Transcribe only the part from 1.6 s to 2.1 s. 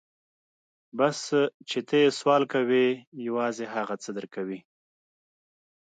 چې ته يې